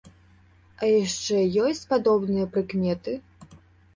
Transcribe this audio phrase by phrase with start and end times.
[0.81, 3.13] А яшчэ ёсць падобныя прыкметы?